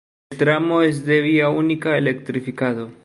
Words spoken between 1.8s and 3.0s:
electrificado.